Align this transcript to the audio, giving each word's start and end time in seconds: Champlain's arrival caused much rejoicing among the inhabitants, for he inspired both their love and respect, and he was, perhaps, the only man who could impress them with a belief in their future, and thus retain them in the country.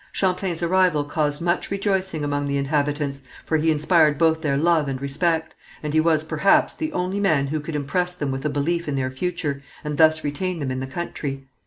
Champlain's 0.11 0.63
arrival 0.63 1.03
caused 1.03 1.43
much 1.43 1.69
rejoicing 1.69 2.23
among 2.23 2.47
the 2.47 2.57
inhabitants, 2.57 3.21
for 3.45 3.57
he 3.57 3.69
inspired 3.69 4.17
both 4.17 4.41
their 4.41 4.57
love 4.57 4.87
and 4.87 4.99
respect, 4.99 5.53
and 5.83 5.93
he 5.93 5.99
was, 5.99 6.23
perhaps, 6.23 6.73
the 6.73 6.91
only 6.91 7.19
man 7.19 7.45
who 7.45 7.59
could 7.59 7.75
impress 7.75 8.15
them 8.15 8.31
with 8.31 8.43
a 8.43 8.49
belief 8.49 8.87
in 8.87 8.95
their 8.95 9.11
future, 9.11 9.61
and 9.83 9.97
thus 9.99 10.23
retain 10.23 10.57
them 10.57 10.71
in 10.71 10.79
the 10.79 10.87
country. 10.87 11.45